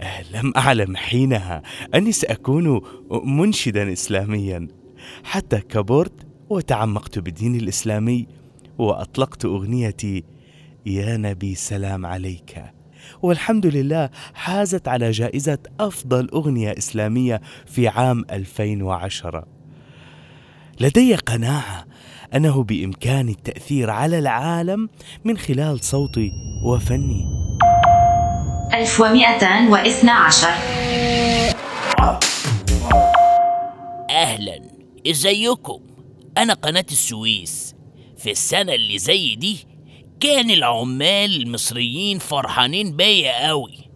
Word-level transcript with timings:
آه، 0.00 0.22
لم 0.32 0.52
أعلم 0.56 0.96
حينها 0.96 1.62
أني 1.94 2.12
سأكون 2.12 2.80
منشدا 3.24 3.92
إسلاميا. 3.92 4.68
حتى 5.24 5.60
كبرت 5.60 6.26
وتعمقت 6.48 7.18
بالدين 7.18 7.54
الإسلامي 7.54 8.26
وأطلقت 8.78 9.44
أغنيتي 9.44 10.24
يا 10.88 11.16
نبي 11.16 11.54
سلام 11.54 12.06
عليك. 12.06 12.62
والحمد 13.22 13.66
لله 13.66 14.10
حازت 14.34 14.88
على 14.88 15.10
جائزة 15.10 15.58
أفضل 15.80 16.28
أغنية 16.34 16.74
إسلامية 16.78 17.40
في 17.66 17.88
عام 17.88 18.24
2010 18.30 19.46
لدي 20.80 21.14
قناعة 21.14 21.84
أنه 22.34 22.62
بإمكاني 22.62 23.32
التأثير 23.32 23.90
على 23.90 24.18
العالم 24.18 24.88
من 25.24 25.38
خلال 25.38 25.84
صوتي 25.84 26.32
وفني. 26.64 27.26
1212 28.74 30.48
أهلا. 34.10 34.60
إزيكم؟ 35.10 35.80
أنا 36.38 36.54
قناة 36.54 36.86
السويس. 36.90 37.74
في 38.18 38.30
السنة 38.30 38.74
اللي 38.74 38.98
زي 38.98 39.34
دي 39.34 39.66
كان 40.20 40.50
العمال 40.50 41.42
المصريين 41.42 42.18
فرحانين 42.18 42.96
بيا 42.96 43.48
قوي 43.48 43.90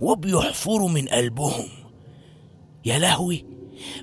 وبيحفروا 0.00 0.88
من 0.88 1.08
قلبهم. 1.08 1.68
يا 2.84 2.98
لهوي 2.98 3.44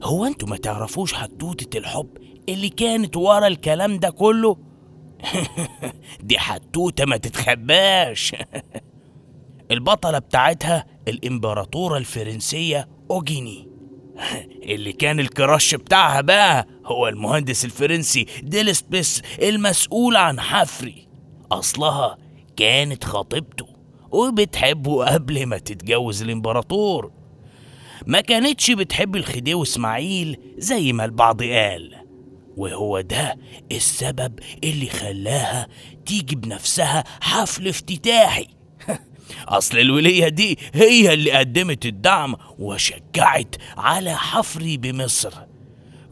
هو 0.04 0.26
أنتوا 0.26 0.48
ما 0.48 0.58
تعرفوش 0.58 1.14
حدوتة 1.14 1.78
الحب 1.78 2.18
اللي 2.50 2.70
كانت 2.70 3.18
ورا 3.18 3.48
الكلام 3.48 4.00
ده 4.00 4.10
كله؟ 4.10 4.58
دي 6.24 6.40
حدوتة 6.40 7.06
ما 7.06 7.18
تتخباش. 7.18 8.36
البطلة 9.72 10.20
بتاعتها 10.20 10.86
الإمبراطورة 11.08 11.98
الفرنسية 11.98 12.88
أوجيني. 13.12 13.68
اللي 14.74 14.94
كان 14.94 15.20
الكراش 15.20 15.76
بتاعها 15.76 16.22
بقى 16.22 16.68
هو 16.86 17.08
المهندس 17.08 17.66
الفرنسي 17.66 18.26
ديل 18.44 18.76
سبيس 18.76 19.22
المسؤول 19.42 20.16
عن 20.16 20.40
حفري. 20.40 21.03
أصلها 21.60 22.18
كانت 22.58 23.04
خطيبته 23.04 23.66
وبتحبه 24.12 25.06
قبل 25.06 25.46
ما 25.46 25.58
تتجوز 25.58 26.22
الإمبراطور. 26.22 27.12
ما 28.08 28.22
كانتش 28.22 28.72
بتحب 28.72 29.16
الخديوي 29.16 29.64
إسماعيل 29.64 30.38
زي 30.58 30.94
ما 30.94 31.06
البعض 31.06 31.44
قال 31.44 31.96
وهو 32.58 33.02
ده 33.02 33.38
السبب 33.72 34.40
اللي 34.64 34.90
خلاها 34.90 35.68
تيجي 36.06 36.36
بنفسها 36.36 37.04
حفل 37.22 37.68
افتتاحي. 37.68 38.48
أصل 39.48 39.78
الولية 39.78 40.28
دي 40.28 40.60
هي 40.74 41.14
اللي 41.14 41.32
قدمت 41.32 41.86
الدعم 41.86 42.36
وشجعت 42.60 43.56
على 43.78 44.16
حفري 44.18 44.78
بمصر. 44.78 45.34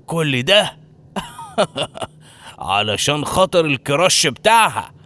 كل 0.06 0.44
ده 0.44 0.78
علشان 2.59 3.25
خاطر 3.25 3.66
الكراش 3.66 4.28
بتاعها. 4.28 5.00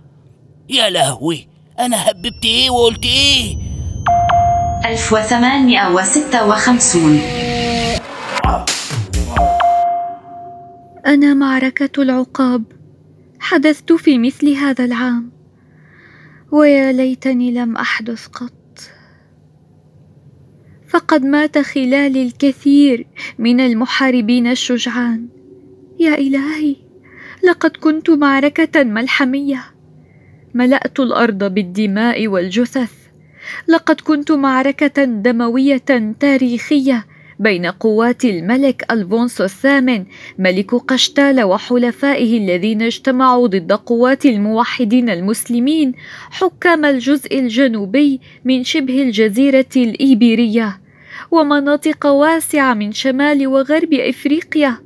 يا 0.69 0.89
لهوي 0.89 1.47
أنا 1.79 2.09
هببت 2.09 2.45
إيه 2.45 2.69
وقلت 2.69 3.05
إيه؟ 3.05 3.57
1856 4.85 7.19
أنا 11.05 11.33
معركة 11.33 12.01
العقاب. 12.01 12.63
حدثت 13.39 13.93
في 13.93 14.17
مثل 14.17 14.49
هذا 14.53 14.85
العام. 14.85 15.31
ويا 16.51 16.91
ليتني 16.91 17.51
لم 17.51 17.77
أحدث 17.77 18.27
قط. 18.27 18.79
فقد 20.87 21.23
مات 21.23 21.57
خلالي 21.57 22.23
الكثير 22.23 23.07
من 23.39 23.59
المحاربين 23.59 24.47
الشجعان. 24.47 25.27
يا 25.99 26.15
إلهي 26.15 26.75
لقد 27.43 27.77
كنت 27.77 28.09
معركة 28.09 28.83
ملحمية. 28.83 29.75
ملأت 30.55 30.99
الأرض 30.99 31.43
بالدماء 31.43 32.27
والجثث. 32.27 32.91
لقد 33.67 34.01
كنت 34.01 34.31
معركة 34.31 35.03
دموية 35.03 35.81
تاريخية 36.19 37.05
بين 37.39 37.66
قوات 37.66 38.25
الملك 38.25 38.85
ألفونسو 38.91 39.44
الثامن 39.44 40.05
ملك 40.39 40.75
قشتال 40.75 41.44
وحلفائه 41.44 42.38
الذين 42.38 42.81
اجتمعوا 42.81 43.47
ضد 43.47 43.71
قوات 43.71 44.25
الموحدين 44.25 45.09
المسلمين 45.09 45.94
حكام 46.31 46.85
الجزء 46.85 47.39
الجنوبي 47.39 48.21
من 48.45 48.63
شبه 48.63 49.01
الجزيرة 49.01 49.73
الإيبيرية 49.75 50.79
ومناطق 51.31 52.05
واسعة 52.05 52.73
من 52.73 52.91
شمال 52.91 53.47
وغرب 53.47 53.94
إفريقيا. 53.94 54.77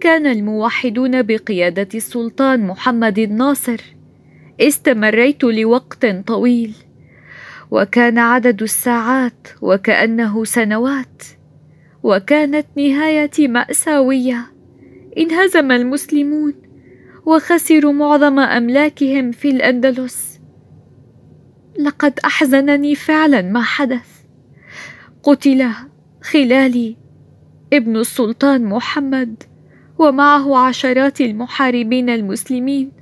كان 0.00 0.26
الموحدون 0.26 1.22
بقيادة 1.22 1.88
السلطان 1.94 2.66
محمد 2.66 3.18
الناصر. 3.18 3.95
استمريت 4.60 5.44
لوقت 5.44 6.06
طويل 6.06 6.74
وكان 7.70 8.18
عدد 8.18 8.62
الساعات 8.62 9.48
وكأنه 9.62 10.44
سنوات 10.44 11.22
وكانت 12.02 12.66
نهايتي 12.76 13.48
مأساوية. 13.48 14.46
انهزم 15.18 15.72
المسلمون 15.72 16.54
وخسروا 17.26 17.92
معظم 17.92 18.38
أملاكهم 18.38 19.32
في 19.32 19.50
الأندلس. 19.50 20.40
لقد 21.78 22.20
أحزنني 22.24 22.94
فعلا 22.94 23.42
ما 23.42 23.62
حدث. 23.62 24.08
قتل 25.22 25.68
خلالي 26.22 26.96
ابن 27.72 27.96
السلطان 27.96 28.64
محمد 28.64 29.42
ومعه 29.98 30.58
عشرات 30.58 31.20
المحاربين 31.20 32.10
المسلمين. 32.10 32.95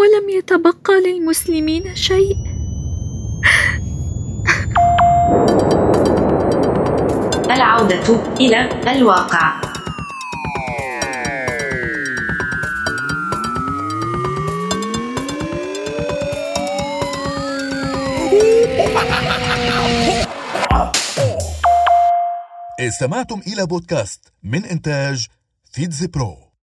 ولم 0.00 0.28
يتبقى 0.28 1.00
للمسلمين 1.06 1.94
شيء. 1.94 2.36
العودة 7.50 8.36
إلى 8.40 8.68
الواقع. 8.96 9.60
استمعتم 22.80 23.40
إلى 23.46 23.66
بودكاست 23.66 24.32
من 24.42 24.64
إنتاج 24.64 25.26
فيتز 25.72 26.04
برو. 26.04 26.49